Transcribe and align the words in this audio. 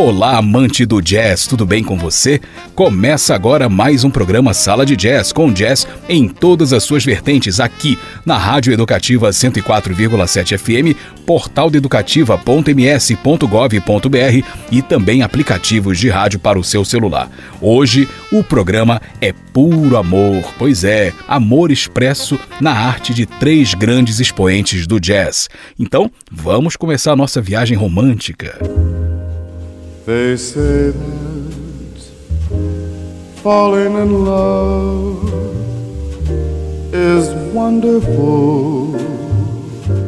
Olá, 0.00 0.36
amante 0.36 0.86
do 0.86 1.02
jazz, 1.02 1.48
tudo 1.48 1.66
bem 1.66 1.82
com 1.82 1.98
você? 1.98 2.40
Começa 2.72 3.34
agora 3.34 3.68
mais 3.68 4.04
um 4.04 4.10
programa 4.10 4.54
Sala 4.54 4.86
de 4.86 4.94
Jazz, 4.94 5.32
com 5.32 5.52
jazz 5.52 5.88
em 6.08 6.28
todas 6.28 6.72
as 6.72 6.84
suas 6.84 7.04
vertentes, 7.04 7.58
aqui 7.58 7.98
na 8.24 8.38
Rádio 8.38 8.72
Educativa 8.72 9.30
104,7 9.30 10.56
FM, 10.56 10.96
portal 11.26 11.68
e 14.70 14.82
também 14.82 15.22
aplicativos 15.22 15.98
de 15.98 16.08
rádio 16.08 16.38
para 16.38 16.60
o 16.60 16.64
seu 16.64 16.84
celular. 16.84 17.28
Hoje, 17.60 18.08
o 18.30 18.44
programa 18.44 19.02
é 19.20 19.32
puro 19.32 19.96
amor, 19.96 20.54
pois 20.56 20.84
é, 20.84 21.12
amor 21.26 21.72
expresso 21.72 22.38
na 22.60 22.70
arte 22.70 23.12
de 23.12 23.26
três 23.26 23.74
grandes 23.74 24.20
expoentes 24.20 24.86
do 24.86 25.00
jazz. 25.00 25.48
Então, 25.76 26.08
vamos 26.30 26.76
começar 26.76 27.10
a 27.10 27.16
nossa 27.16 27.42
viagem 27.42 27.76
romântica. 27.76 28.56
They 30.08 30.38
say 30.38 30.90
that 30.90 32.02
falling 33.42 33.92
in 33.92 34.24
love 34.24 35.20
is 36.94 37.28
wonderful. 37.52 38.96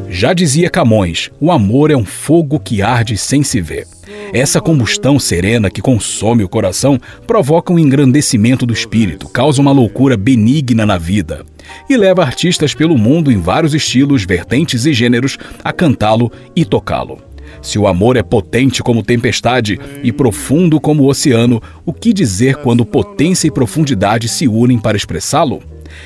Já 0.08 0.32
dizia 0.32 0.70
Camões: 0.70 1.30
o 1.38 1.52
amor 1.52 1.90
é 1.90 1.96
um 1.96 2.06
fogo 2.06 2.58
que 2.58 2.80
arde 2.80 3.18
sem 3.18 3.42
se 3.42 3.60
ver. 3.60 3.86
Essa 4.32 4.58
combustão 4.58 5.18
serena 5.18 5.68
que 5.68 5.82
consome 5.82 6.42
o 6.42 6.48
coração 6.48 6.98
provoca 7.26 7.70
um 7.70 7.78
engrandecimento 7.78 8.64
do 8.64 8.72
espírito, 8.72 9.28
causa 9.28 9.60
uma 9.60 9.70
loucura 9.70 10.16
benigna 10.16 10.86
na 10.86 10.96
vida 10.96 11.44
e 11.90 11.96
leva 11.96 12.22
artistas 12.22 12.72
pelo 12.72 12.96
mundo 12.96 13.30
em 13.30 13.38
vários 13.38 13.74
estilos, 13.74 14.24
vertentes 14.24 14.86
e 14.86 14.94
gêneros 14.94 15.36
a 15.62 15.74
cantá-lo 15.74 16.32
e 16.56 16.64
tocá-lo. 16.64 17.18
Se 17.62 17.78
o 17.78 17.86
amor 17.86 18.16
é 18.16 18.22
potente 18.22 18.82
como 18.82 19.02
tempestade 19.02 19.78
e 20.02 20.12
profundo 20.12 20.80
como 20.80 21.02
o 21.02 21.08
oceano, 21.08 21.62
o 21.84 21.92
que 21.92 22.12
dizer 22.12 22.56
quando 22.56 22.84
potência 22.84 23.48
e 23.48 23.50
profundidade 23.50 24.28
se 24.28 24.48
unem 24.48 24.78
para 24.78 24.96
expressá-lo? 24.96 25.62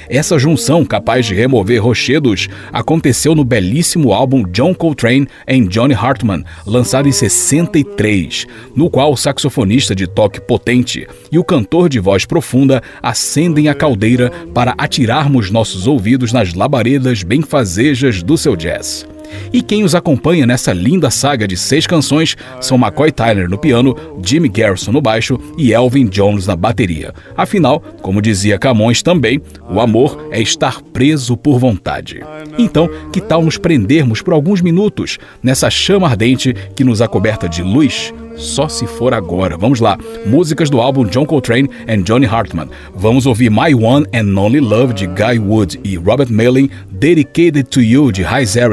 Essa 0.08 0.38
junção, 0.38 0.84
capaz 0.84 1.26
de 1.26 1.34
remover 1.34 1.82
rochedos, 1.82 2.48
aconteceu 2.72 3.34
no 3.34 3.44
belíssimo 3.44 4.12
álbum 4.12 4.44
John 4.44 4.74
Coltrane 4.74 5.28
em 5.46 5.66
Johnny 5.66 5.94
Hartman, 5.94 6.44
lançado 6.66 7.08
em 7.08 7.12
63, 7.12 8.46
no 8.74 8.90
qual 8.90 9.12
o 9.12 9.16
saxofonista 9.16 9.94
de 9.94 10.06
toque 10.06 10.40
potente 10.40 11.06
e 11.30 11.38
o 11.38 11.44
cantor 11.44 11.88
de 11.88 11.98
voz 11.98 12.24
profunda 12.24 12.82
acendem 13.02 13.68
a 13.68 13.74
caldeira 13.74 14.30
para 14.52 14.74
atirarmos 14.76 15.50
nossos 15.50 15.86
ouvidos 15.86 16.32
nas 16.32 16.54
labaredas 16.54 17.22
benfazejas 17.22 18.22
do 18.22 18.36
seu 18.36 18.56
jazz. 18.56 19.13
E 19.52 19.62
quem 19.62 19.84
os 19.84 19.94
acompanha 19.94 20.46
nessa 20.46 20.72
linda 20.72 21.10
saga 21.10 21.46
de 21.46 21.56
seis 21.56 21.86
canções 21.86 22.36
são 22.60 22.76
McCoy 22.76 23.12
Tyler 23.12 23.48
no 23.48 23.58
piano, 23.58 23.96
Jimmy 24.22 24.48
Garrison 24.48 24.92
no 24.92 25.00
baixo 25.00 25.38
e 25.56 25.72
Elvin 25.72 26.06
Jones 26.06 26.46
na 26.46 26.56
bateria. 26.56 27.12
Afinal, 27.36 27.80
como 28.02 28.22
dizia 28.22 28.58
Camões 28.58 29.02
também, 29.02 29.40
o 29.68 29.80
amor 29.80 30.28
é 30.30 30.40
estar 30.40 30.82
preso 30.92 31.36
por 31.36 31.58
vontade. 31.58 32.20
Então, 32.58 32.88
que 33.12 33.20
tal 33.20 33.42
nos 33.42 33.56
prendermos 33.58 34.22
por 34.22 34.34
alguns 34.34 34.60
minutos 34.60 35.18
nessa 35.42 35.70
chama 35.70 36.08
ardente 36.08 36.54
que 36.74 36.84
nos 36.84 37.00
acoberta 37.00 37.48
de 37.48 37.62
luz? 37.62 38.12
Só 38.36 38.68
se 38.68 38.86
for 38.86 39.14
agora. 39.14 39.56
Vamos 39.56 39.80
lá. 39.80 39.98
Músicas 40.26 40.70
do 40.70 40.80
álbum 40.80 41.04
John 41.04 41.26
Coltrane 41.26 41.68
and 41.88 42.02
Johnny 42.02 42.26
Hartman. 42.26 42.68
Vamos 42.94 43.26
ouvir 43.26 43.50
My 43.50 43.74
One 43.74 44.06
and 44.14 44.38
Only 44.38 44.60
Love 44.60 44.94
de 44.94 45.06
Guy 45.06 45.38
Wood 45.38 45.80
e 45.84 45.96
Robert 45.96 46.30
Mailing, 46.30 46.70
Dedicated 46.90 47.64
to 47.64 47.80
You 47.80 48.10
de 48.12 48.24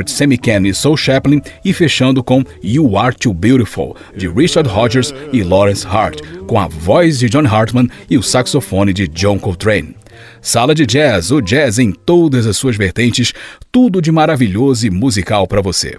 Sammy 0.07 0.37
Ken 0.37 0.65
e 0.65 0.73
Soul 0.73 0.97
Chaplin 0.97 1.41
e 1.63 1.73
fechando 1.73 2.23
com 2.23 2.43
You 2.63 2.97
Are 2.97 3.15
Too 3.15 3.33
Beautiful 3.33 3.95
de 4.15 4.27
Richard 4.27 4.69
Rodgers 4.69 5.13
e 5.31 5.43
Lawrence 5.43 5.85
Hart, 5.85 6.21
com 6.47 6.59
a 6.59 6.67
voz 6.67 7.19
de 7.19 7.29
John 7.29 7.45
Hartman 7.45 7.89
e 8.09 8.17
o 8.17 8.23
saxofone 8.23 8.93
de 8.93 9.07
John 9.07 9.39
Coltrane. 9.39 9.95
Sala 10.41 10.73
de 10.73 10.85
Jazz, 10.85 11.31
o 11.31 11.41
jazz 11.41 11.79
em 11.79 11.91
todas 11.91 12.45
as 12.45 12.57
suas 12.57 12.75
vertentes, 12.75 13.33
tudo 13.71 14.01
de 14.01 14.11
maravilhoso 14.11 14.85
e 14.85 14.89
musical 14.89 15.47
para 15.47 15.61
você. 15.61 15.97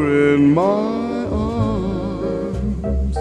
You're 0.00 0.34
in 0.34 0.54
my 0.54 1.26
arms. 1.30 3.16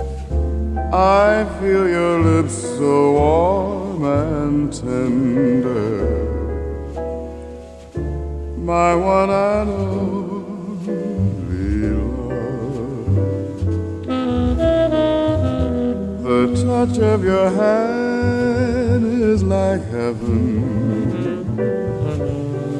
I 0.94 1.46
feel 1.60 1.88
your 1.88 2.20
lips 2.20 2.54
so 2.78 3.12
warm 3.14 4.04
and 4.04 4.74
tender, 4.74 6.18
my 8.58 8.96
one 8.96 9.30
and 9.30 9.70
only. 9.70 10.20
love. 11.90 12.64
The 16.24 16.42
touch 16.64 16.98
of 17.00 17.24
your 17.24 17.50
hand 17.50 19.06
is 19.06 19.44
like 19.44 19.84
heaven, 19.92 20.40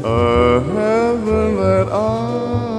a 0.04 0.62
heaven 0.62 1.56
that 1.58 1.88
I've 1.92 2.79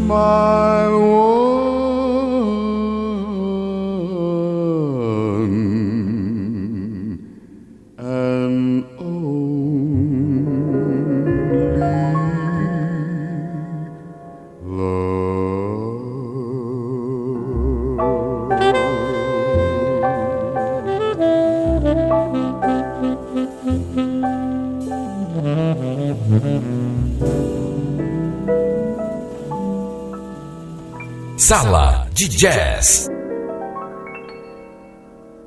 my 0.07 0.87
one 0.87 1.36
Sala 31.37 32.07
de 32.13 32.27
Jazz. 32.27 33.09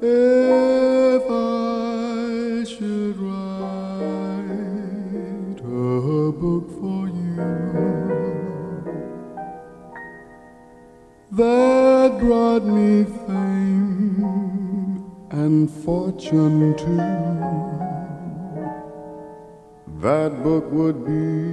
If 0.00 1.22
I 1.28 2.64
should 2.64 3.18
write 3.18 4.40
a 5.60 6.32
book 6.32 6.70
for 6.80 7.08
you 7.08 7.36
that 11.32 12.18
brought 12.18 12.64
me 12.64 13.04
fame 13.26 14.24
and 15.30 15.70
fortune 15.70 16.74
too, 16.78 17.69
that 20.00 20.42
book 20.42 20.64
would 20.72 21.04
be 21.04 21.52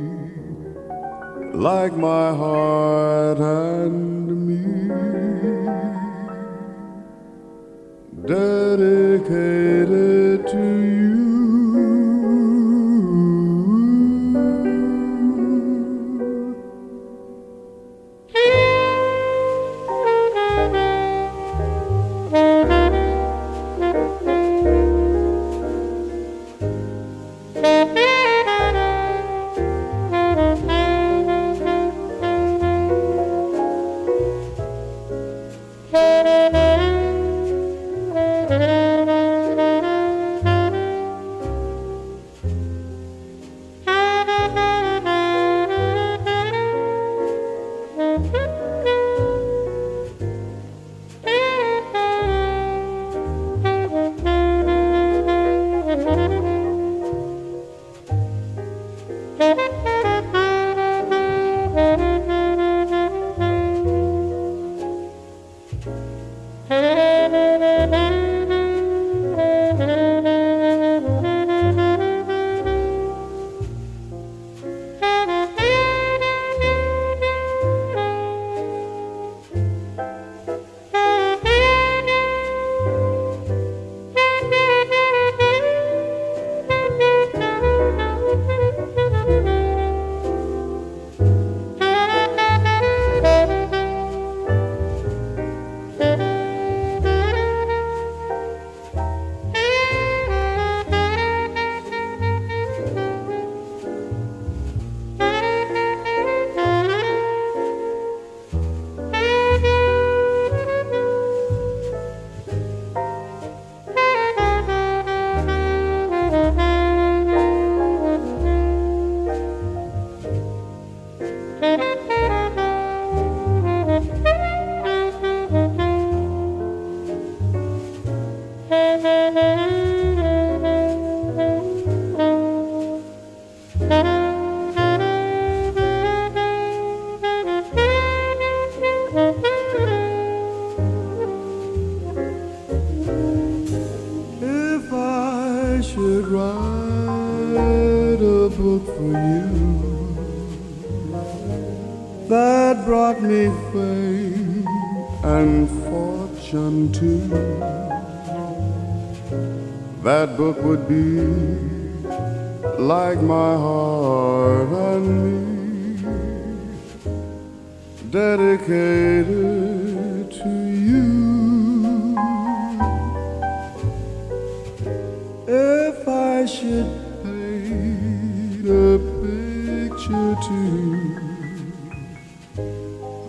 like 1.53 1.93
my 1.97 2.33
heart 2.33 3.39
and 3.39 4.47
me, 4.47 4.87
dedicated 8.25 9.47
to 10.47 10.57
you. 10.57 10.96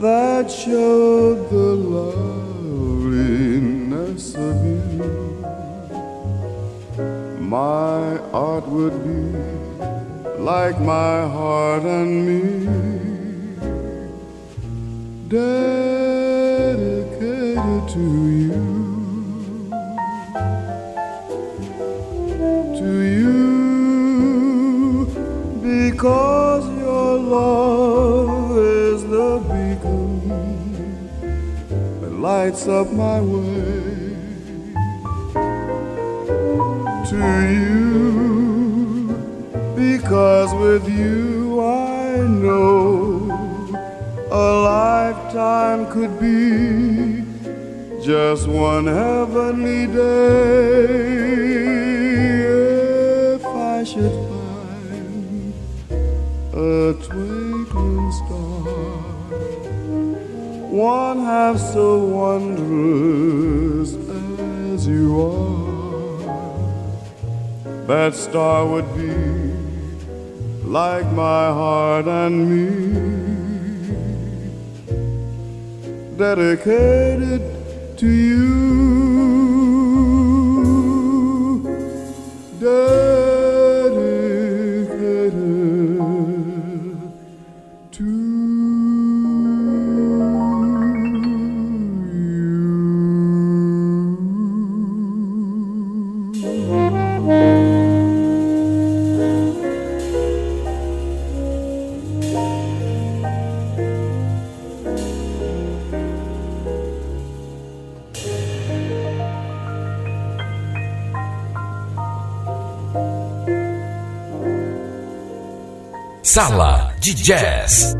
That 0.00 0.50
showed 0.50 1.50
the 1.50 1.74
loveliness 1.96 2.24
of 4.36 4.64
you, 4.64 4.86
my 7.40 8.18
art 8.32 8.66
would 8.68 9.02
be 9.02 9.36
like 10.38 10.78
my 10.80 11.26
heart 11.26 11.82
and 11.82 12.26
me, 12.28 12.42
dedicated 15.26 15.98
to 17.88 18.28
you. 18.44 18.62
To 22.78 22.90
you, 23.02 23.38
because 25.60 26.64
your 26.78 27.18
love 27.18 27.77
lights 32.28 32.68
up 32.68 32.92
my 32.92 33.20
way. 33.22 34.14
To 37.10 37.20
you, 37.56 39.08
because 39.74 40.50
with 40.62 40.86
you 41.00 41.58
I 41.62 42.26
know 42.42 43.32
a 44.30 44.46
lifetime 44.74 45.80
could 45.90 46.14
be 46.20 47.24
just 48.04 48.46
one 48.46 48.86
heavenly 48.86 49.86
day. 49.86 51.67
Half 61.28 61.58
so 61.58 61.88
wondrous 62.06 63.90
as 64.72 64.86
you 64.88 65.06
are, 65.20 66.22
that 67.86 68.14
star 68.14 68.64
would 68.64 68.88
be 68.96 69.12
like 70.64 71.04
my 71.12 71.44
heart 71.58 72.06
and 72.06 72.34
me, 72.50 72.68
dedicated 76.16 77.42
to 77.98 78.06
you. 78.06 78.57
Sala 116.38 116.94
de 117.00 117.14
Jazz. 117.14 117.96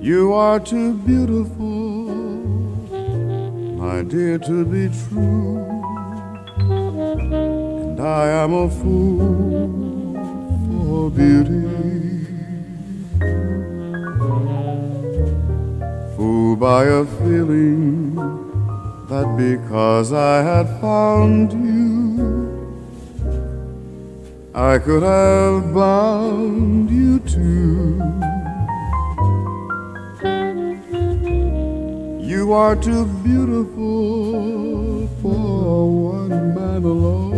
You 0.00 0.32
are 0.32 0.58
too 0.60 0.94
beautiful, 1.04 1.66
my 3.76 4.02
dear, 4.04 4.38
to 4.38 4.64
be 4.64 4.88
true. 4.88 5.58
And 7.90 8.00
I 8.00 8.28
am 8.42 8.54
a 8.54 8.70
fool 8.70 9.77
beauty. 11.18 11.66
Fooled 16.14 16.60
by 16.60 16.84
a 16.84 17.04
feeling 17.18 18.14
that 19.10 19.28
because 19.36 20.12
I 20.12 20.36
had 20.50 20.66
found 20.80 21.52
you, 21.52 21.88
I 24.54 24.78
could 24.78 25.02
have 25.02 25.74
bound 25.74 26.90
you 26.90 27.18
too. 27.34 27.98
You 32.32 32.52
are 32.52 32.76
too 32.76 33.04
beautiful 33.24 35.08
for 35.20 36.12
one 36.12 36.54
man 36.54 36.82
alone, 36.84 37.37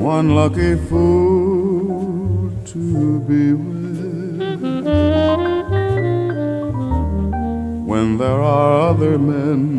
one 0.00 0.34
lucky 0.34 0.76
fool 0.88 2.50
to 2.64 3.20
be 3.28 3.52
with. 3.52 3.70
When 7.86 8.16
there 8.16 8.40
are 8.40 8.90
other 8.90 9.18
men 9.18 9.78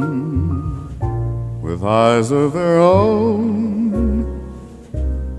with 1.61 1.83
eyes 1.83 2.29
of 2.31 2.53
their 2.53 2.79
own 2.79 4.25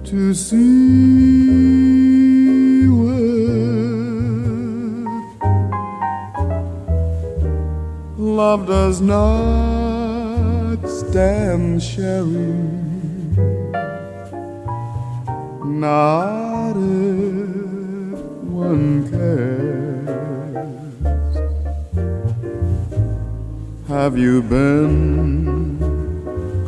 to 0.05 0.35
see 0.35 1.69
with. 2.89 3.53
Love 8.19 8.67
does 8.67 9.01
not 9.01 10.79
stand 10.89 11.81
sharing, 11.81 12.72
not 15.83 16.77
if 16.77 18.21
one 18.65 19.11
cares. 19.11 19.43
Have 23.89 24.17
you 24.17 24.43
been 24.43 25.79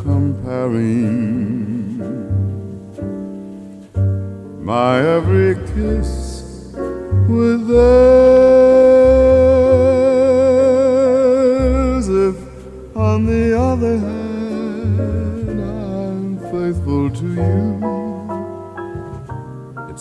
comparing 0.03 2.01
my 4.65 4.99
every 4.99 5.55
kiss 5.73 6.11
with 7.29 7.69
theirs? 7.69 8.75
If, 12.09 12.37
on 12.97 13.27
the 13.27 13.57
other 13.57 13.97
hand, 13.99 15.61
I'm 15.61 16.39
faithful 16.51 17.11
to 17.11 17.27
you, 17.27 17.84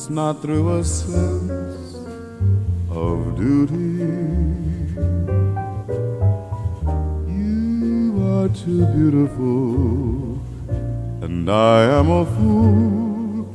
it's 0.04 0.10
not 0.10 0.42
through 0.42 0.80
a 0.80 0.84
sense 0.84 1.96
of 2.90 3.38
duty. 3.38 4.04
You 7.32 8.12
are 8.36 8.50
too 8.50 8.86
beautiful, 8.98 10.42
and 11.22 11.50
I 11.50 11.84
am 12.00 12.12
a 12.12 12.26
fool 12.36 13.48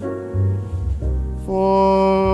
for 1.45 2.28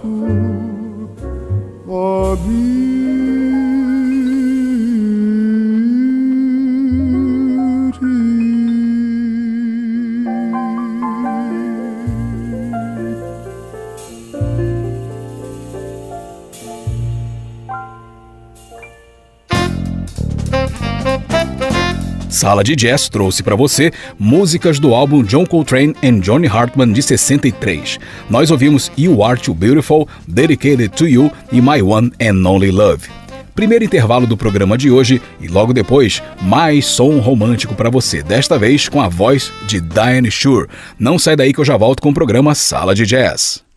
fool 0.00 1.08
for 1.86 2.36
beauty. 2.36 2.99
Sala 22.40 22.64
de 22.64 22.74
Jazz 22.74 23.10
trouxe 23.10 23.42
para 23.42 23.54
você 23.54 23.92
músicas 24.18 24.78
do 24.78 24.94
álbum 24.94 25.22
John 25.22 25.44
Coltrane 25.44 25.94
and 26.02 26.20
Johnny 26.20 26.48
Hartman 26.48 26.90
de 26.90 27.02
63. 27.02 27.98
Nós 28.30 28.50
ouvimos 28.50 28.90
You 28.96 29.22
Are 29.22 29.38
Too 29.38 29.54
Beautiful, 29.54 30.08
Dedicated 30.26 30.88
to 30.96 31.06
You 31.06 31.30
e 31.52 31.60
My 31.60 31.82
One 31.82 32.10
and 32.18 32.48
Only 32.48 32.70
Love. 32.70 33.10
Primeiro 33.54 33.84
intervalo 33.84 34.26
do 34.26 34.38
programa 34.38 34.78
de 34.78 34.90
hoje 34.90 35.20
e 35.38 35.48
logo 35.48 35.74
depois 35.74 36.22
mais 36.40 36.86
som 36.86 37.18
romântico 37.18 37.74
para 37.74 37.90
você, 37.90 38.22
desta 38.22 38.58
vez 38.58 38.88
com 38.88 39.02
a 39.02 39.08
voz 39.10 39.52
de 39.66 39.78
Diane 39.78 40.30
Shure. 40.30 40.66
Não 40.98 41.18
sai 41.18 41.36
daí 41.36 41.52
que 41.52 41.60
eu 41.60 41.64
já 41.66 41.76
volto 41.76 42.00
com 42.00 42.08
o 42.08 42.14
programa 42.14 42.54
Sala 42.54 42.94
de 42.94 43.04
Jazz. 43.04 43.69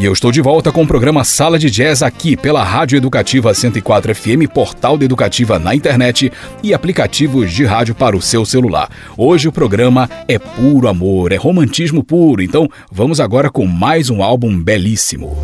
E 0.00 0.04
eu 0.06 0.14
estou 0.14 0.32
de 0.32 0.40
volta 0.40 0.72
com 0.72 0.82
o 0.82 0.86
programa 0.86 1.22
Sala 1.24 1.58
de 1.58 1.70
Jazz 1.70 2.02
aqui 2.02 2.34
pela 2.34 2.64
Rádio 2.64 2.96
Educativa 2.96 3.52
104 3.52 4.14
FM, 4.14 4.48
portal 4.50 4.96
da 4.96 5.04
Educativa 5.04 5.58
na 5.58 5.74
internet 5.74 6.32
e 6.62 6.72
aplicativos 6.72 7.52
de 7.52 7.66
rádio 7.66 7.94
para 7.94 8.16
o 8.16 8.22
seu 8.22 8.46
celular. 8.46 8.88
Hoje 9.14 9.46
o 9.46 9.52
programa 9.52 10.08
é 10.26 10.38
puro 10.38 10.88
amor, 10.88 11.32
é 11.32 11.36
romantismo 11.36 12.02
puro, 12.02 12.40
então 12.40 12.66
vamos 12.90 13.20
agora 13.20 13.50
com 13.50 13.66
mais 13.66 14.08
um 14.08 14.22
álbum 14.22 14.58
belíssimo. 14.58 15.36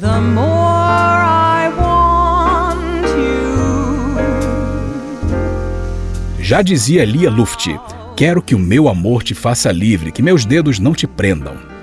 The 0.00 0.18
more 0.18 1.22
I 1.22 1.70
want 1.78 3.06
you, 3.06 4.16
Já 6.40 6.60
dizia 6.60 7.04
Lia 7.04 7.30
Luft: 7.30 7.68
Quero 8.16 8.42
que 8.42 8.56
o 8.56 8.58
meu 8.58 8.88
amor 8.88 9.22
te 9.22 9.32
faça 9.32 9.70
livre, 9.70 10.10
que 10.10 10.22
meus 10.22 10.44
dedos 10.44 10.80
não 10.80 10.92
te 10.92 11.06
prendam. 11.06 11.73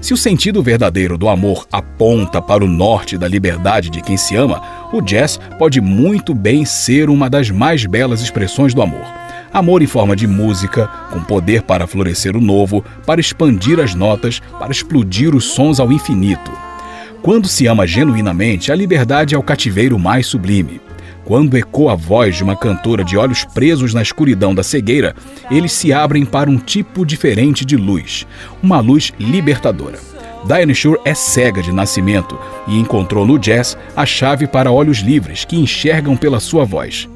Se 0.00 0.14
o 0.14 0.16
sentido 0.16 0.62
verdadeiro 0.62 1.18
do 1.18 1.28
amor 1.28 1.66
aponta 1.70 2.40
para 2.40 2.64
o 2.64 2.68
norte 2.68 3.18
da 3.18 3.28
liberdade 3.28 3.90
de 3.90 4.00
quem 4.00 4.16
se 4.16 4.34
ama, 4.34 4.62
o 4.92 5.02
jazz 5.02 5.38
pode 5.58 5.78
muito 5.80 6.34
bem 6.34 6.64
ser 6.64 7.10
uma 7.10 7.28
das 7.28 7.50
mais 7.50 7.84
belas 7.84 8.22
expressões 8.22 8.72
do 8.72 8.80
amor. 8.80 9.04
Amor 9.52 9.82
em 9.82 9.86
forma 9.86 10.16
de 10.16 10.26
música, 10.26 10.86
com 11.10 11.20
poder 11.20 11.62
para 11.62 11.86
florescer 11.86 12.34
o 12.34 12.40
novo, 12.40 12.82
para 13.04 13.20
expandir 13.20 13.78
as 13.78 13.94
notas, 13.94 14.40
para 14.58 14.72
explodir 14.72 15.34
os 15.34 15.44
sons 15.44 15.78
ao 15.78 15.92
infinito. 15.92 16.50
Quando 17.20 17.46
se 17.46 17.66
ama 17.66 17.86
genuinamente, 17.86 18.72
a 18.72 18.74
liberdade 18.74 19.34
é 19.34 19.38
o 19.38 19.42
cativeiro 19.42 19.98
mais 19.98 20.26
sublime. 20.26 20.80
Quando 21.30 21.56
ecoa 21.56 21.92
a 21.92 21.94
voz 21.94 22.34
de 22.34 22.42
uma 22.42 22.56
cantora 22.56 23.04
de 23.04 23.16
olhos 23.16 23.44
presos 23.44 23.94
na 23.94 24.02
escuridão 24.02 24.52
da 24.52 24.64
cegueira, 24.64 25.14
eles 25.48 25.70
se 25.70 25.92
abrem 25.92 26.24
para 26.24 26.50
um 26.50 26.58
tipo 26.58 27.06
diferente 27.06 27.64
de 27.64 27.76
luz, 27.76 28.26
uma 28.60 28.80
luz 28.80 29.12
libertadora. 29.16 30.00
Diane 30.44 30.74
Shore 30.74 30.98
é 31.04 31.14
cega 31.14 31.62
de 31.62 31.70
nascimento 31.70 32.36
e 32.66 32.76
encontrou 32.76 33.24
no 33.24 33.38
jazz 33.38 33.78
a 33.94 34.04
chave 34.04 34.48
para 34.48 34.72
olhos 34.72 34.98
livres 34.98 35.44
que 35.44 35.54
enxergam 35.54 36.16
pela 36.16 36.40
sua 36.40 36.64
voz. 36.64 37.08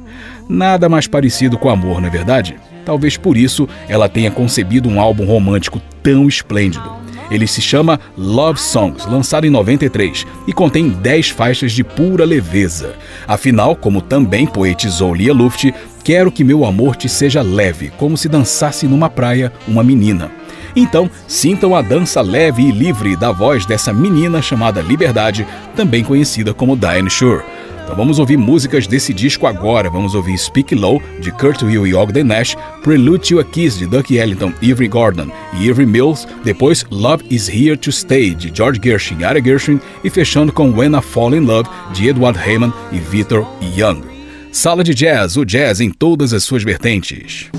Nada 0.49 0.89
mais 0.89 1.09
parecido 1.09 1.59
com 1.59 1.69
amor, 1.69 2.01
não 2.01 2.07
é 2.07 2.11
verdade? 2.11 2.55
Talvez 2.85 3.17
por 3.17 3.37
isso 3.37 3.69
ela 3.89 4.09
tenha 4.09 4.31
concebido 4.31 4.89
um 4.89 5.01
álbum 5.01 5.25
romântico 5.25 5.83
tão 6.05 6.29
esplêndido. 6.29 7.04
Ele 7.31 7.47
se 7.47 7.61
chama 7.61 7.99
Love 8.17 8.61
Songs, 8.61 9.07
lançado 9.07 9.47
em 9.47 9.51
93, 9.51 10.27
e 10.47 10.53
contém 10.53 10.89
10 10.89 11.31
faixas 11.31 11.73
de 11.73 11.83
pura 11.83 12.25
leveza. 12.25 12.95
Afinal, 13.27 13.75
como 13.75 14.01
também 14.01 14.47
poetizou 14.47 15.15
Lia 15.15 15.33
Luft, 15.33 15.73
quero 16.03 16.31
que 16.31 16.45
meu 16.45 16.65
amor 16.65 16.97
te 16.97 17.09
seja 17.09 17.43
leve, 17.43 17.93
como 17.97 18.17
se 18.17 18.29
dançasse 18.29 18.87
numa 18.87 19.09
praia 19.09 19.53
uma 19.67 19.83
menina. 19.83 20.31
Então, 20.77 21.09
sintam 21.29 21.75
a 21.75 21.81
dança 21.81 22.21
leve 22.21 22.63
e 22.63 22.73
livre 22.73 23.17
da 23.17 23.31
voz 23.31 23.65
dessa 23.65 23.93
menina 23.93 24.43
chamada 24.43 24.81
Liberdade, 24.81 25.47
também 25.77 26.03
conhecida 26.03 26.53
como 26.53 26.77
Diane 26.77 27.09
Shore. 27.09 27.45
Então 27.85 27.95
vamos 27.95 28.19
ouvir 28.19 28.39
músicas 28.39 28.87
desse 28.87 29.13
disco 29.13 29.47
agora. 29.47 29.91
Vamos 29.91 30.15
ouvir 30.15 30.37
Speak 30.39 30.75
Low, 30.75 31.03
de 31.21 31.31
Kurt 31.31 31.63
Will 31.63 31.87
e 31.87 31.95
Ogden 31.95 32.25
Nash, 32.25 32.57
Prelude 32.83 33.29
to 33.29 33.41
a 33.41 33.45
Kiss, 33.45 33.79
de 33.79 33.87
Ducky 33.87 34.17
Ellington 34.17 34.53
Avery 34.57 34.89
Gordon, 34.89 35.29
e 35.59 35.71
Avery 35.71 35.87
Mills, 35.87 36.27
depois 36.43 36.85
Love 36.91 37.25
Is 37.31 37.49
Here 37.49 37.77
to 37.77 37.93
Stay, 37.93 38.35
de 38.35 38.51
George 38.53 38.81
Gershwin 38.83 39.21
e 39.21 39.25
Ara 39.25 39.41
Gershwin, 39.41 39.81
e 40.03 40.09
fechando 40.09 40.53
com 40.53 40.73
When 40.73 40.97
I 40.97 41.03
Fall 41.03 41.35
in 41.35 41.41
Love, 41.41 41.69
de 41.93 42.09
Edward 42.09 42.39
Heyman 42.39 42.73
e 42.91 42.99
Victor 42.99 43.47
Young. 43.77 44.03
Sala 44.51 44.83
de 44.83 44.95
Jazz, 44.95 45.37
o 45.37 45.45
jazz 45.45 45.81
em 45.81 45.91
todas 45.91 46.33
as 46.33 46.43
suas 46.45 46.63
vertentes. 46.63 47.51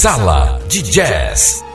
Sala 0.00 0.58
de 0.66 0.80
Jazz. 0.80 1.69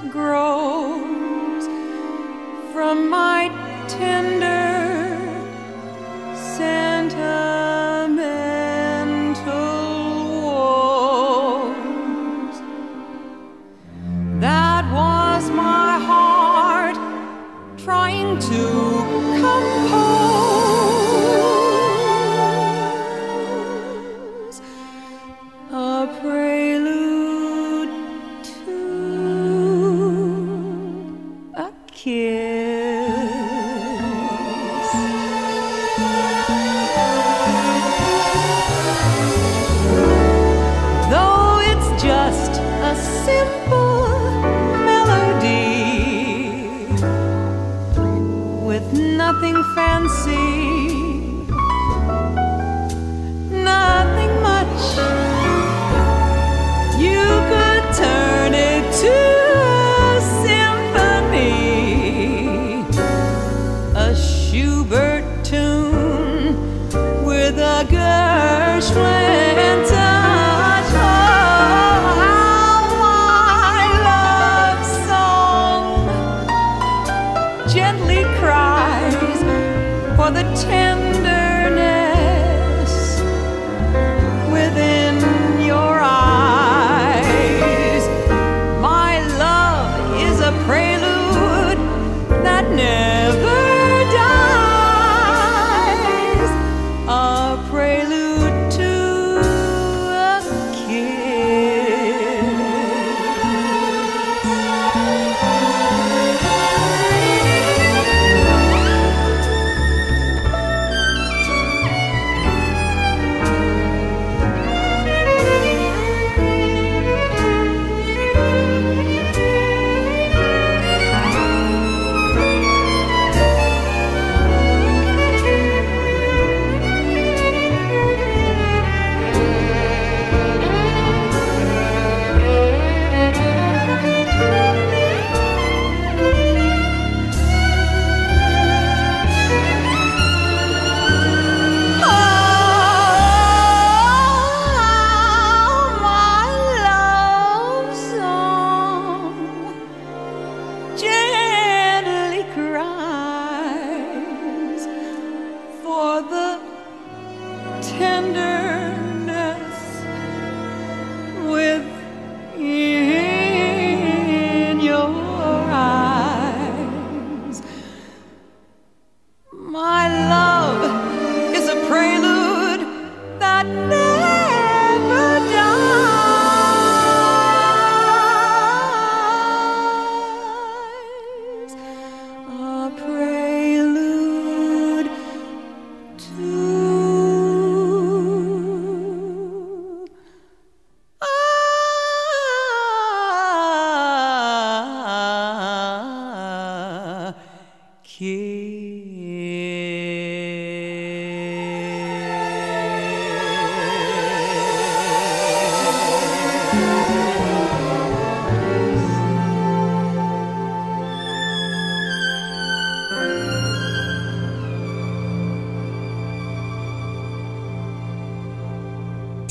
That 0.00 0.10
grows 0.12 1.66
from 2.72 3.08
my 3.10 3.50
tender 3.88 4.57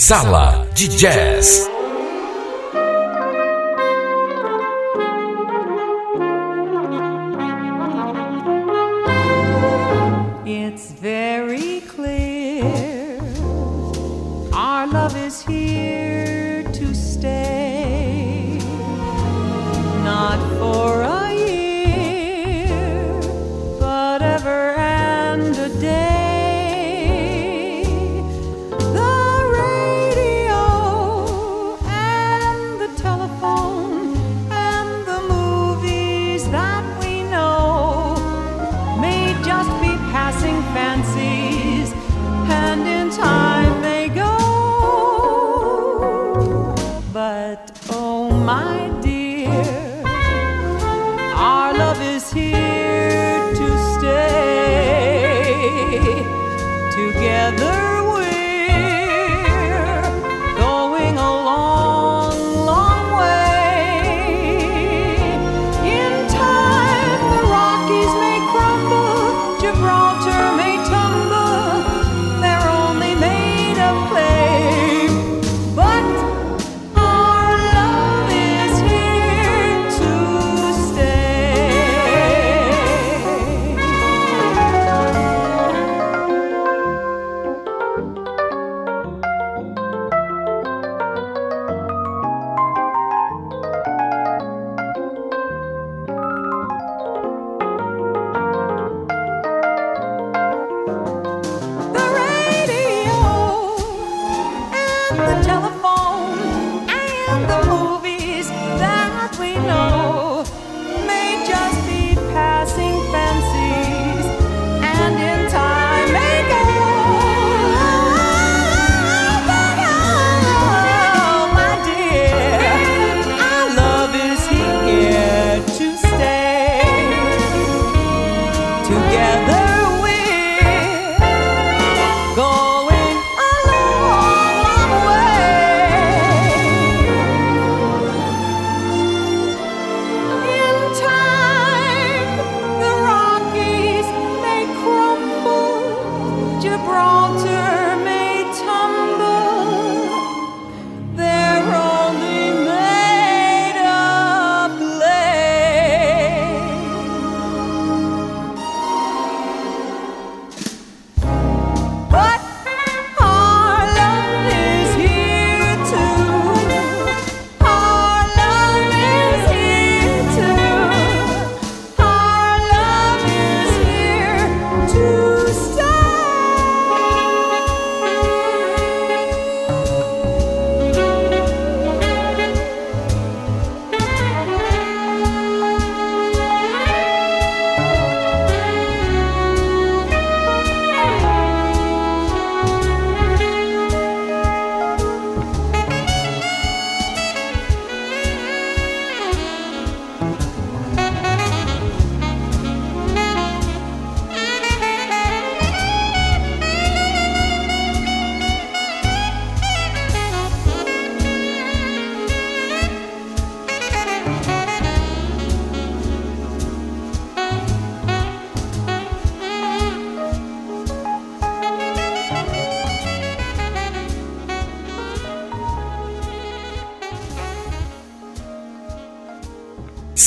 Sala 0.08 0.66
de 0.74 0.88
Jazz. 0.88 1.77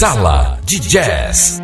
Sala 0.00 0.58
de 0.64 0.78
Jazz. 0.80 1.59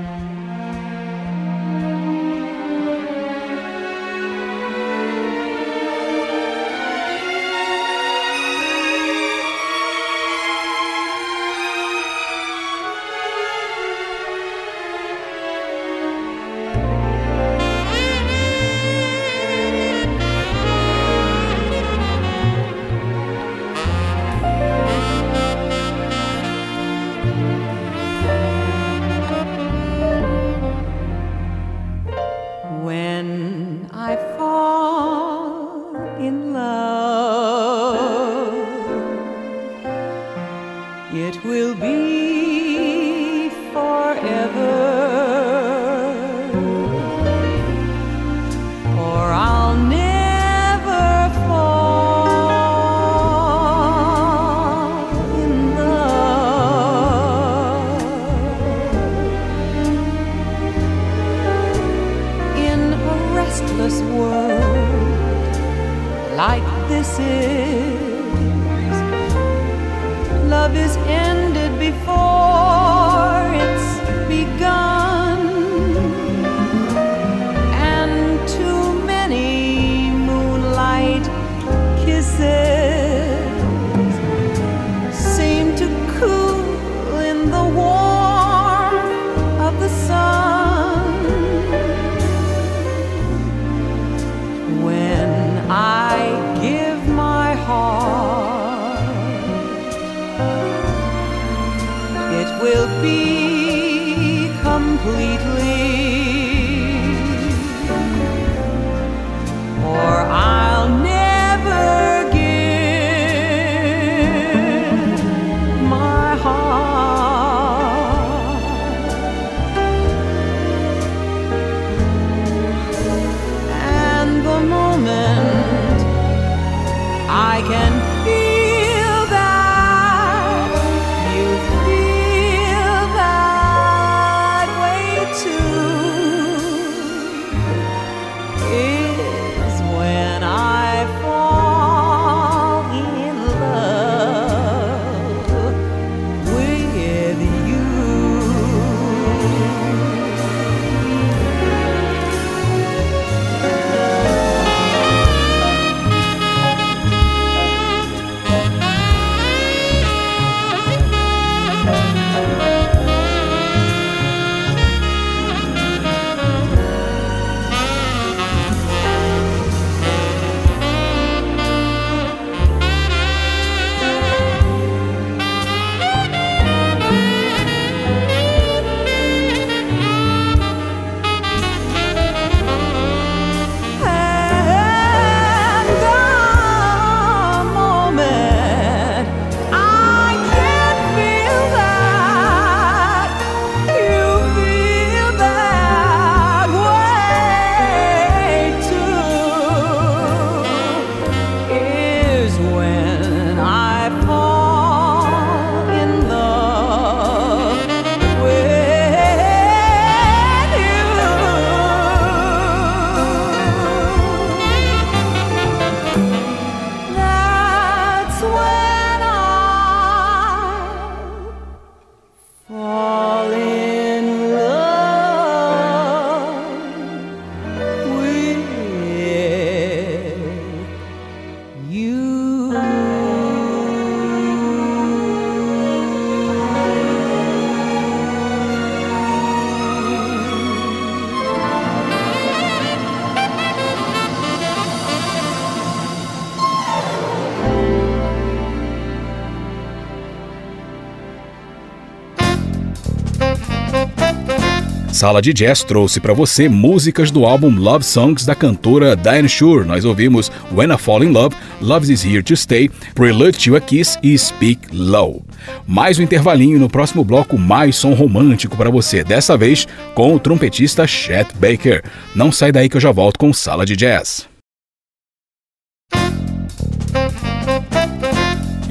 Sala 255.26 255.42
de 255.42 255.52
Jazz 255.52 255.82
trouxe 255.82 256.20
para 256.20 256.32
você 256.32 256.68
músicas 256.68 257.32
do 257.32 257.44
álbum 257.44 257.68
Love 257.68 258.04
Songs 258.04 258.46
da 258.46 258.54
cantora 258.54 259.16
Diane 259.16 259.48
Shure. 259.48 259.84
Nós 259.84 260.04
ouvimos 260.04 260.52
When 260.70 260.94
I 260.94 260.96
Fall 260.96 261.24
in 261.24 261.32
Love, 261.32 261.56
Love 261.82 262.12
Is 262.12 262.24
Here 262.24 262.44
to 262.44 262.56
Stay, 262.56 262.88
Prelude 263.12 263.58
to 263.58 263.74
a 263.74 263.80
Kiss 263.80 264.16
e 264.22 264.38
Speak 264.38 264.82
Low. 264.92 265.44
Mais 265.84 266.20
um 266.20 266.22
intervalinho 266.22 266.78
no 266.78 266.88
próximo 266.88 267.24
bloco, 267.24 267.58
mais 267.58 267.96
som 267.96 268.14
romântico 268.14 268.76
para 268.76 268.88
você, 268.88 269.24
dessa 269.24 269.56
vez 269.56 269.84
com 270.14 270.32
o 270.32 270.38
trompetista 270.38 271.08
Chet 271.08 271.48
Baker. 271.56 272.04
Não 272.32 272.52
sai 272.52 272.70
daí 272.70 272.88
que 272.88 272.96
eu 272.96 273.00
já 273.00 273.10
volto 273.10 273.36
com 273.36 273.52
Sala 273.52 273.84
de 273.84 273.96
Jazz. 273.96 274.46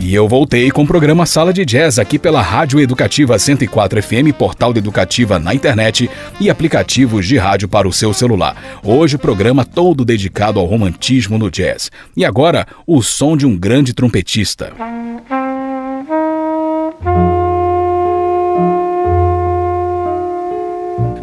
E 0.05 0.13
eu 0.13 0.27
voltei 0.27 0.69
com 0.69 0.83
o 0.83 0.87
programa 0.87 1.25
Sala 1.25 1.51
de 1.51 1.65
Jazz 1.65 1.97
aqui 1.97 2.19
pela 2.19 2.39
Rádio 2.39 2.79
Educativa 2.79 3.39
104 3.39 4.03
FM, 4.03 4.37
portal 4.37 4.71
da 4.71 4.77
Educativa 4.77 5.39
na 5.39 5.51
internet 5.51 6.07
e 6.39 6.47
aplicativos 6.47 7.25
de 7.25 7.37
rádio 7.37 7.67
para 7.67 7.87
o 7.87 7.91
seu 7.91 8.13
celular. 8.13 8.55
Hoje 8.83 9.15
o 9.15 9.19
programa 9.19 9.65
todo 9.65 10.05
dedicado 10.05 10.59
ao 10.59 10.67
romantismo 10.67 11.39
no 11.39 11.49
jazz. 11.49 11.91
E 12.15 12.23
agora, 12.23 12.67
o 12.85 13.01
som 13.01 13.35
de 13.35 13.47
um 13.47 13.57
grande 13.57 13.95
trompetista. 13.95 14.73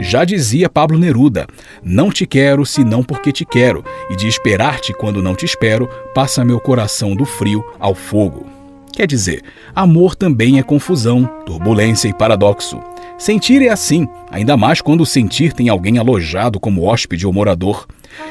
Já 0.00 0.24
dizia 0.24 0.68
Pablo 0.68 0.98
Neruda: 0.98 1.46
Não 1.84 2.10
te 2.10 2.26
quero 2.26 2.66
senão 2.66 3.04
porque 3.04 3.30
te 3.30 3.44
quero, 3.44 3.84
e 4.10 4.16
de 4.16 4.26
esperar-te 4.26 4.92
quando 4.92 5.22
não 5.22 5.36
te 5.36 5.44
espero, 5.44 5.88
passa 6.12 6.44
meu 6.44 6.58
coração 6.58 7.14
do 7.14 7.24
frio 7.24 7.64
ao 7.78 7.94
fogo. 7.94 8.51
Quer 8.92 9.06
dizer, 9.06 9.42
amor 9.74 10.14
também 10.14 10.58
é 10.58 10.62
confusão, 10.62 11.24
turbulência 11.46 12.08
e 12.08 12.14
paradoxo. 12.14 12.78
Sentir 13.16 13.62
é 13.62 13.68
assim, 13.68 14.06
ainda 14.30 14.56
mais 14.56 14.80
quando 14.80 15.06
sentir 15.06 15.52
tem 15.52 15.68
alguém 15.68 15.96
alojado 15.96 16.60
como 16.60 16.84
hóspede 16.84 17.26
ou 17.26 17.32
morador. 17.32 17.86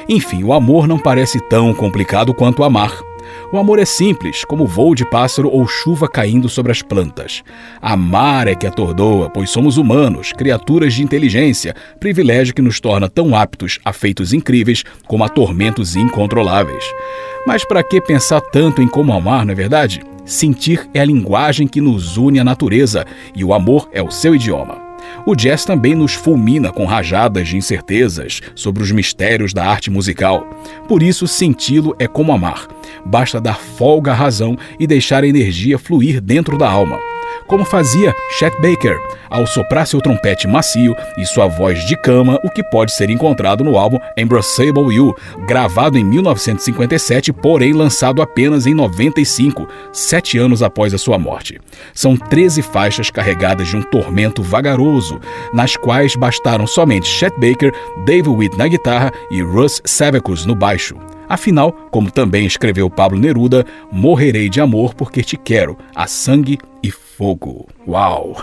Enfim, 0.07 0.43
o 0.43 0.53
amor 0.53 0.87
não 0.87 0.99
parece 0.99 1.39
tão 1.49 1.73
complicado 1.73 2.33
quanto 2.33 2.63
amar. 2.63 2.91
O 3.51 3.57
amor 3.57 3.79
é 3.79 3.85
simples, 3.85 4.45
como 4.45 4.67
voo 4.67 4.93
de 4.93 5.05
pássaro 5.05 5.49
ou 5.49 5.67
chuva 5.67 6.07
caindo 6.07 6.47
sobre 6.47 6.71
as 6.71 6.81
plantas. 6.81 7.41
Amar 7.81 8.47
é 8.47 8.55
que 8.55 8.67
atordoa, 8.67 9.29
pois 9.29 9.49
somos 9.49 9.77
humanos, 9.77 10.31
criaturas 10.33 10.93
de 10.93 11.03
inteligência, 11.03 11.75
privilégio 11.99 12.53
que 12.53 12.61
nos 12.61 12.79
torna 12.79 13.09
tão 13.09 13.35
aptos 13.35 13.79
a 13.83 13.91
feitos 13.91 14.33
incríveis 14.33 14.83
como 15.07 15.23
a 15.23 15.29
tormentos 15.29 15.95
incontroláveis. 15.95 16.83
Mas 17.47 17.65
para 17.65 17.83
que 17.83 17.99
pensar 17.99 18.41
tanto 18.41 18.81
em 18.81 18.87
como 18.87 19.13
amar, 19.13 19.45
não 19.45 19.53
é 19.53 19.55
verdade? 19.55 20.01
Sentir 20.25 20.87
é 20.93 20.99
a 20.99 21.05
linguagem 21.05 21.67
que 21.67 21.81
nos 21.81 22.17
une 22.17 22.39
à 22.39 22.43
natureza 22.43 23.05
e 23.35 23.43
o 23.43 23.53
amor 23.53 23.89
é 23.91 24.01
o 24.01 24.11
seu 24.11 24.35
idioma. 24.35 24.91
O 25.25 25.35
jazz 25.35 25.65
também 25.65 25.95
nos 25.95 26.13
fulmina 26.13 26.71
com 26.71 26.85
rajadas 26.85 27.47
de 27.47 27.57
incertezas 27.57 28.41
sobre 28.55 28.81
os 28.81 28.91
mistérios 28.91 29.53
da 29.53 29.65
arte 29.65 29.89
musical. 29.89 30.47
Por 30.87 31.03
isso, 31.03 31.27
senti-lo 31.27 31.95
é 31.99 32.07
como 32.07 32.31
amar. 32.31 32.67
Basta 33.05 33.41
dar 33.41 33.57
folga 33.57 34.11
à 34.11 34.15
razão 34.15 34.57
e 34.79 34.87
deixar 34.87 35.23
a 35.23 35.27
energia 35.27 35.77
fluir 35.77 36.21
dentro 36.21 36.57
da 36.57 36.69
alma. 36.69 37.10
Como 37.51 37.65
fazia 37.65 38.15
Chet 38.39 38.55
Baker, 38.61 38.97
ao 39.29 39.45
soprar 39.45 39.85
seu 39.85 39.99
trompete 39.99 40.47
macio 40.47 40.95
e 41.17 41.25
sua 41.25 41.47
voz 41.47 41.85
de 41.85 41.97
cama, 41.97 42.39
o 42.45 42.49
que 42.49 42.63
pode 42.63 42.93
ser 42.93 43.09
encontrado 43.09 43.61
no 43.61 43.77
álbum 43.77 43.99
Embraceable 44.15 44.95
You, 44.95 45.13
gravado 45.45 45.97
em 45.97 46.03
1957, 46.03 47.33
porém 47.33 47.73
lançado 47.73 48.21
apenas 48.21 48.65
em 48.65 48.73
95, 48.73 49.67
sete 49.91 50.37
anos 50.37 50.63
após 50.63 50.93
a 50.93 50.97
sua 50.97 51.19
morte. 51.19 51.59
São 51.93 52.15
13 52.15 52.61
faixas 52.61 53.09
carregadas 53.09 53.67
de 53.67 53.75
um 53.75 53.81
tormento 53.81 54.41
vagaroso, 54.41 55.19
nas 55.53 55.75
quais 55.75 56.15
bastaram 56.15 56.65
somente 56.65 57.05
Chet 57.05 57.33
Baker, 57.37 57.73
Dave 58.05 58.29
Witt 58.29 58.57
na 58.57 58.69
guitarra 58.69 59.11
e 59.29 59.41
Russ 59.41 59.81
Savicus 59.83 60.45
no 60.45 60.55
baixo. 60.55 60.95
Afinal, 61.27 61.73
como 61.91 62.09
também 62.09 62.45
escreveu 62.45 62.89
Pablo 62.89 63.19
Neruda, 63.19 63.65
morrerei 63.91 64.47
de 64.47 64.61
amor 64.61 64.93
porque 64.93 65.21
te 65.21 65.35
quero, 65.35 65.77
a 65.93 66.07
sangue 66.07 66.57
e 66.83 66.91
fogo. 67.21 67.67
Uau! 67.87 68.35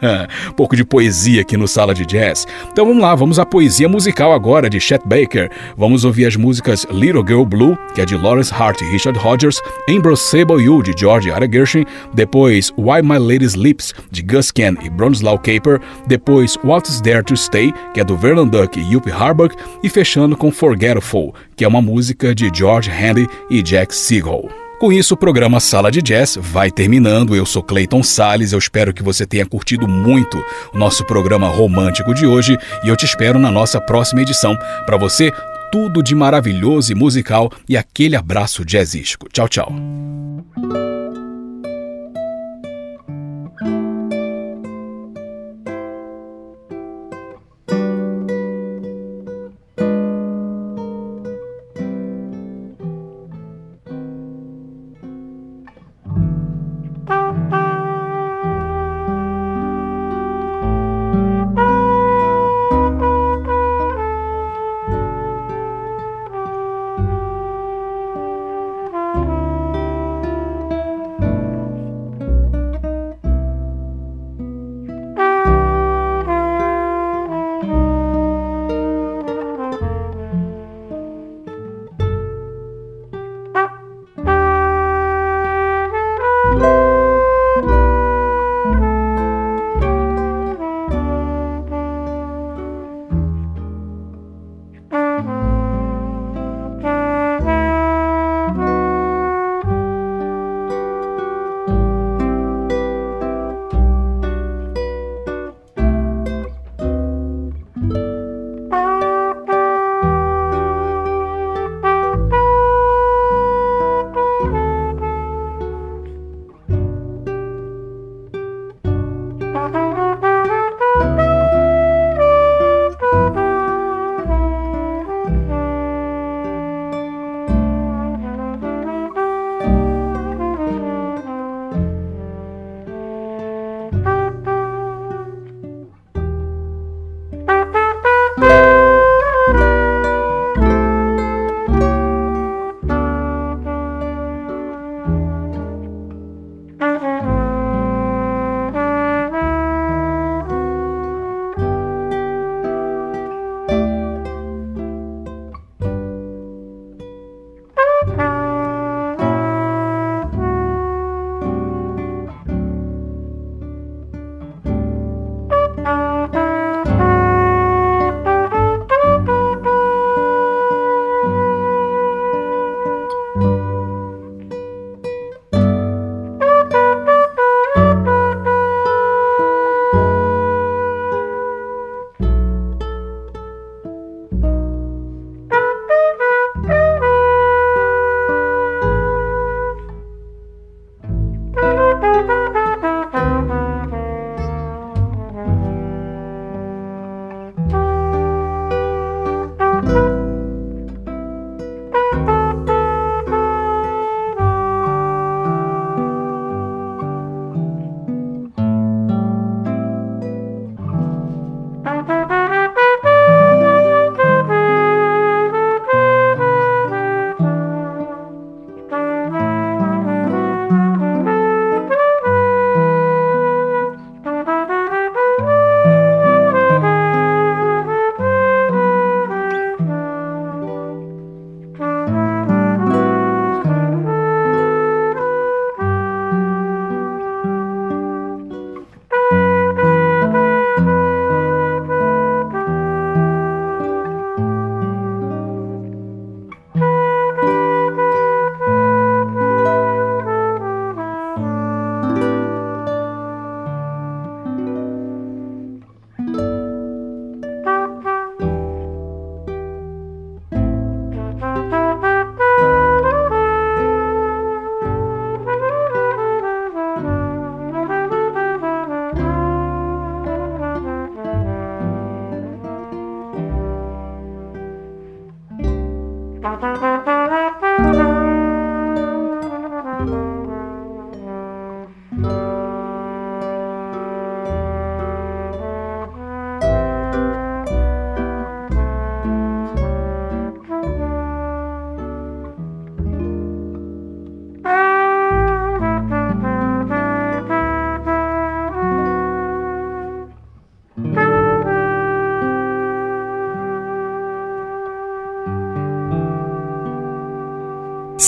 pouco 0.56 0.74
de 0.74 0.86
poesia 0.86 1.42
aqui 1.42 1.54
no 1.54 1.68
Sala 1.68 1.94
de 1.94 2.06
Jazz. 2.06 2.46
Então 2.70 2.86
vamos 2.86 3.02
lá, 3.02 3.14
vamos 3.14 3.38
à 3.38 3.44
poesia 3.44 3.90
musical 3.90 4.32
agora 4.32 4.70
de 4.70 4.80
Chet 4.80 5.06
Baker. 5.06 5.50
Vamos 5.76 6.02
ouvir 6.02 6.24
as 6.24 6.34
músicas 6.34 6.86
Little 6.90 7.22
Girl 7.26 7.44
Blue, 7.44 7.76
que 7.94 8.00
é 8.00 8.06
de 8.06 8.16
Lawrence 8.16 8.50
Hart 8.54 8.80
e 8.80 8.84
Richard 8.84 9.18
Rogers, 9.18 9.60
Embraceable 9.86 10.62
You, 10.62 10.82
de 10.82 10.98
George 10.98 11.30
Ara 11.30 11.46
Gershwin, 11.46 11.84
depois 12.14 12.72
Why 12.78 13.02
My 13.02 13.18
Lady's 13.18 13.52
Lips, 13.52 13.92
de 14.10 14.22
Gus 14.22 14.50
Ken 14.50 14.78
e 14.82 14.88
Bronislaw 14.88 15.38
Caper, 15.38 15.78
depois 16.06 16.56
What's 16.64 17.02
There 17.02 17.22
to 17.24 17.36
Stay, 17.36 17.70
que 17.92 18.00
é 18.00 18.04
do 18.04 18.16
Vernon 18.16 18.48
Duck 18.48 18.80
e 18.80 18.92
Yuppie 18.94 19.12
Harburg, 19.12 19.54
e 19.82 19.90
fechando 19.90 20.38
com 20.38 20.50
Forgetful, 20.50 21.34
que 21.54 21.66
é 21.66 21.68
uma 21.68 21.82
música 21.82 22.34
de 22.34 22.50
George 22.54 22.90
Handy 22.90 23.28
e 23.50 23.62
Jack 23.62 23.94
Siegel. 23.94 24.48
Com 24.82 24.92
isso, 24.92 25.14
o 25.14 25.16
programa 25.16 25.60
Sala 25.60 25.92
de 25.92 26.02
Jazz 26.02 26.36
vai 26.42 26.68
terminando. 26.68 27.36
Eu 27.36 27.46
sou 27.46 27.62
Clayton 27.62 28.02
Sales. 28.02 28.50
Eu 28.50 28.58
espero 28.58 28.92
que 28.92 29.00
você 29.00 29.24
tenha 29.24 29.46
curtido 29.46 29.86
muito 29.86 30.44
o 30.74 30.76
nosso 30.76 31.04
programa 31.04 31.46
romântico 31.46 32.12
de 32.12 32.26
hoje 32.26 32.58
e 32.82 32.88
eu 32.88 32.96
te 32.96 33.04
espero 33.04 33.38
na 33.38 33.48
nossa 33.48 33.80
próxima 33.80 34.22
edição. 34.22 34.58
Para 34.84 34.96
você, 34.96 35.32
tudo 35.70 36.02
de 36.02 36.16
maravilhoso 36.16 36.90
e 36.90 36.96
musical 36.96 37.48
e 37.68 37.76
aquele 37.76 38.16
abraço 38.16 38.64
jazzístico. 38.64 39.28
Tchau, 39.28 39.48
tchau. 39.48 39.72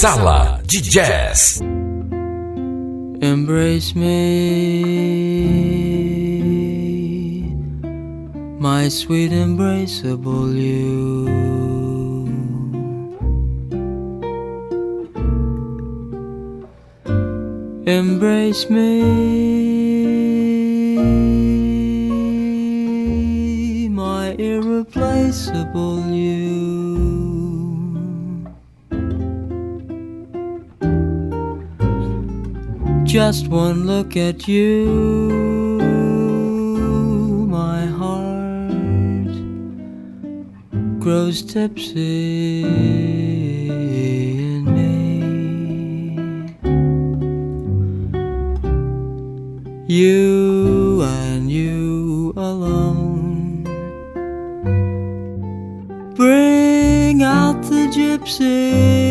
Sala 0.05 0.61
de 0.67 0.83
Jazz. 0.83 1.63
Embrace 3.23 3.95
me, 3.95 4.13
my 8.61 8.91
sweet 8.91 9.33
embraceable 9.33 10.53
you. 10.55 11.27
Embrace 17.87 18.69
me, 18.69 19.34
Just 33.15 33.47
one 33.47 33.87
look 33.87 34.17
at 34.17 34.49
you, 34.49 35.79
my 37.49 37.87
heart 37.87 39.31
grows 40.99 41.43
tipsy 41.43 42.65
in 44.51 44.65
me. 44.65 45.21
You 49.87 51.03
and 51.05 51.49
you 51.49 52.33
alone 52.37 53.63
bring 56.17 57.23
out 57.23 57.63
the 57.63 57.87
gypsy. 57.95 59.04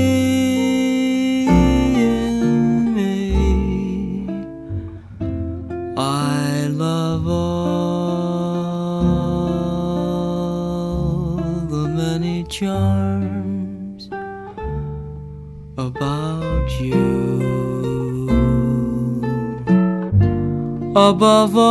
Above 20.96 21.58
all, 21.58 21.64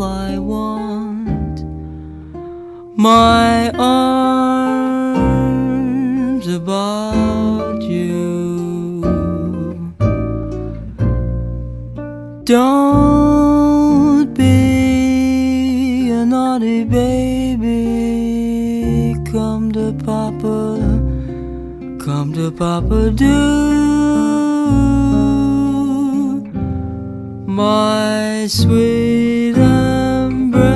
I 0.00 0.38
want 0.38 1.64
my 2.96 3.70
arms 3.70 4.86
about 6.46 7.82
you. 7.82 9.02
Don't 12.44 14.34
be 14.34 16.10
a 16.10 16.24
naughty 16.24 16.84
baby. 16.84 17.64
Come 19.32 19.72
to 19.72 19.92
Papa, 20.04 20.78
come 21.98 22.32
to 22.34 22.52
Papa, 22.52 23.10
do. 23.10 23.83
My 27.54 28.48
sweet 28.48 29.54
embraceable 29.54 30.68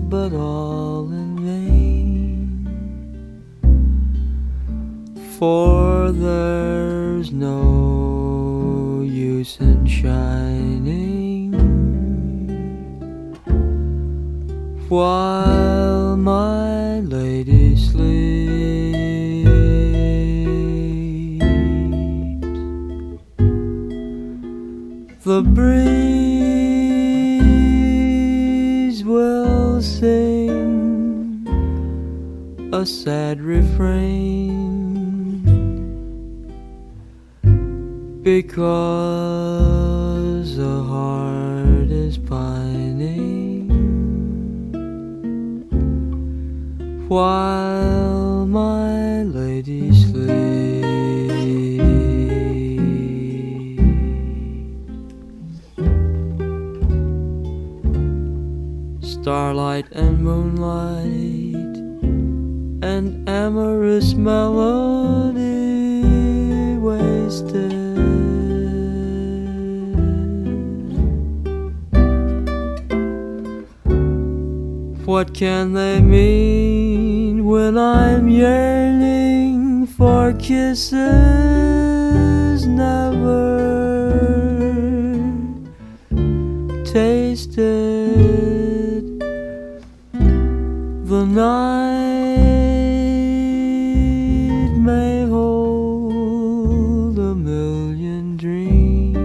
but 0.00 0.32
all 0.32 1.10
in 1.10 1.36
vain. 1.44 2.68
For 5.36 6.12
there's 6.12 7.32
no 7.32 8.07
use 9.38 9.60
in 9.60 9.86
shining 9.86 11.52
while 14.88 16.16
my 16.16 16.98
lady 17.00 17.76
sleeps. 17.76 18.08
The 25.24 25.42
breeze 25.42 25.84
will 29.04 29.80
sing 29.80 31.46
a 32.72 32.84
sad 32.84 33.40
refrain 33.40 34.67
because 38.28 38.58
the 40.58 40.82
heart 40.82 41.90
is 41.90 42.18
pining 42.18 43.70
while 47.08 48.44
my 48.44 49.22
lady 49.22 49.94
sleeps. 49.94 50.28
starlight 59.22 59.86
and 59.92 60.22
moonlight 60.22 61.76
and 62.92 63.26
amorous 63.26 64.12
melody 64.12 65.32
wasted. 66.76 67.77
What 75.08 75.32
can 75.32 75.72
they 75.72 76.00
mean 76.02 77.46
when 77.46 77.78
I'm 77.78 78.28
yearning 78.28 79.86
for 79.86 80.34
kisses 80.34 81.00
never 82.66 83.56
tasted? 86.84 88.18
The 90.12 91.24
night 91.24 92.28
may 94.76 95.26
hold 95.26 97.18
a 97.18 97.34
million 97.34 98.36
dreams, 98.36 99.16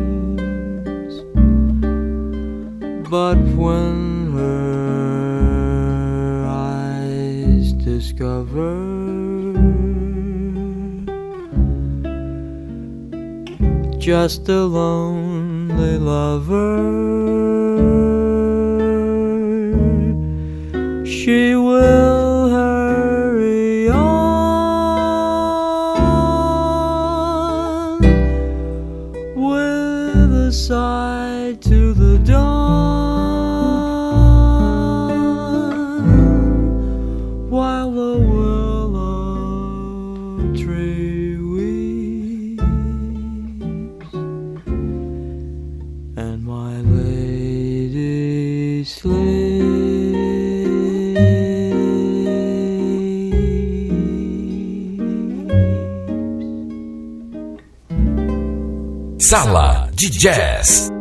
but 3.10 3.38
when 3.58 3.93
discover 7.98 8.74
just 14.00 14.50
a 14.50 14.64
lonely 14.64 15.98
lover. 16.00 16.74
She 21.06 21.56
will 21.56 22.23
Sala 59.34 59.90
de 59.96 60.12
Jazz. 60.12 60.93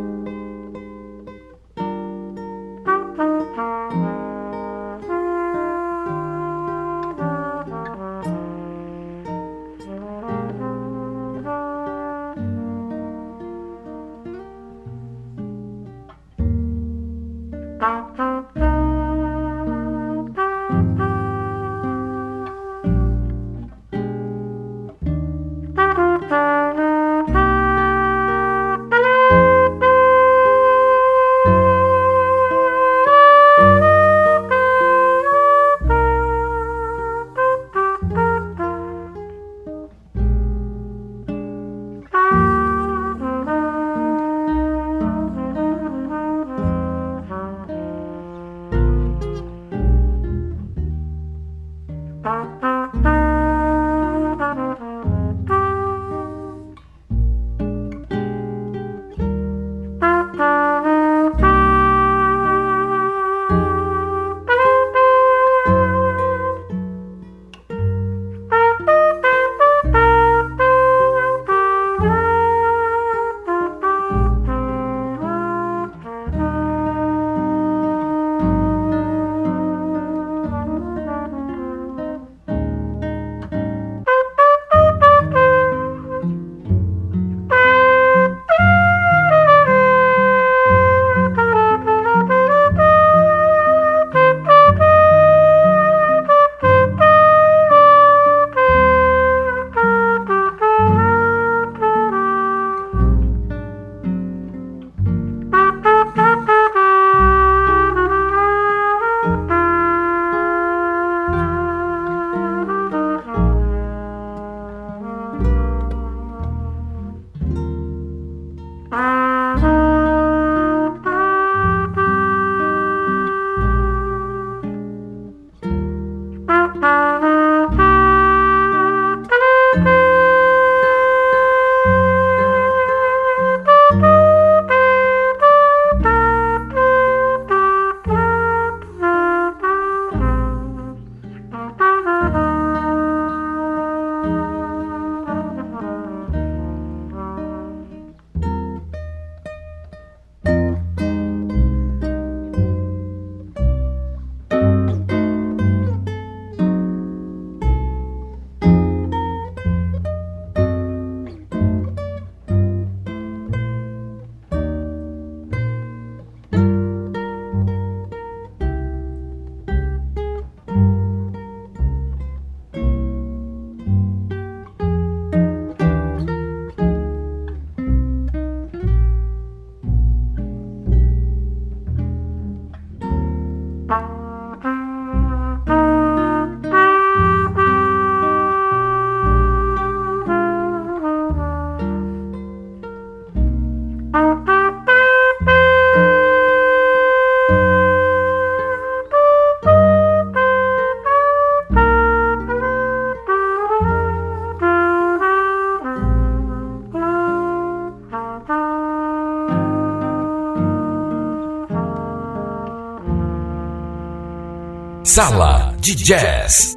Sala 215.14 215.76
de 215.78 215.94
Jazz. 215.94 216.74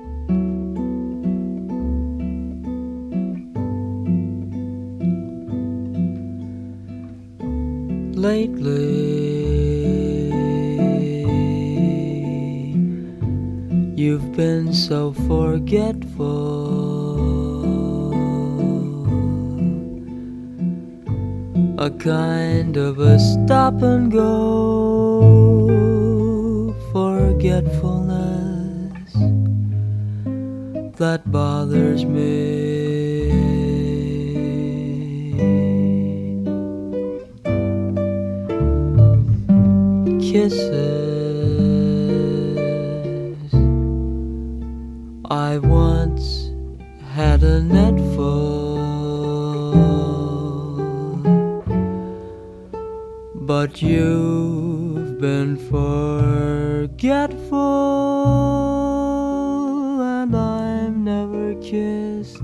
Lately, 8.13 8.75
you've 13.95 14.29
been 14.35 14.73
so 14.73 15.13
forgetful. 15.29 16.35
A 21.77 21.89
kind 21.89 22.75
of 22.75 22.99
a 22.99 23.17
stop 23.17 23.81
and 23.81 24.11
go 24.11 24.14
but 53.67 53.81
you've 53.81 55.19
been 55.19 55.57
forgetful, 55.57 57.55
and 60.03 60.35
I'm 60.35 61.03
never 61.03 61.55
kissed, 61.55 62.37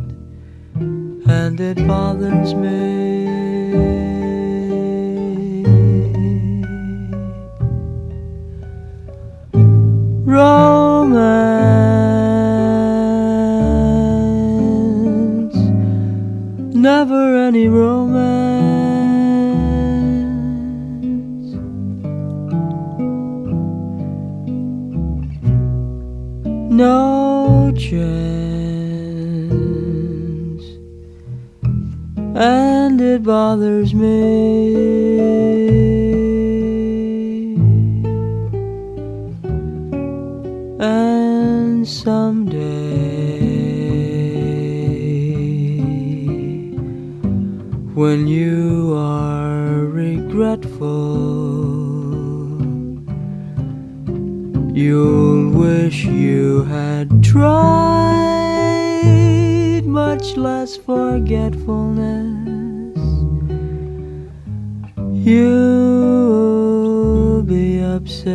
and 1.30 1.60
it 1.60 1.78
bothers 1.88 2.56
me. 2.56 3.28
Romance, 10.26 11.22
never 16.74 17.36
any 17.38 17.68
romance. 17.68 18.01
Bothers 33.52 33.92
me. 33.94 34.72
And 40.80 41.86
someday, 41.86 42.62
when 47.94 48.28
you 48.28 48.94
are 48.96 49.84
regretful, 50.04 50.88
you'll 54.74 55.50
wish 55.50 56.06
you 56.06 56.64
had 56.64 57.22
tried 57.22 57.92
much 59.86 60.38
less 60.38 60.78
forgetfulness. 60.78 62.21
You'll 65.24 65.44
be 67.44 67.80
upset 67.80 68.26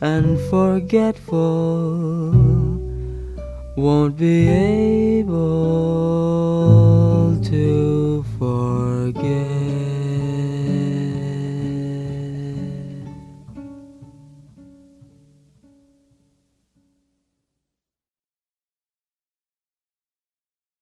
and 0.00 0.38
forgetful. 0.48 1.90
Won't 3.76 4.16
be 4.16 4.48
able 4.48 5.34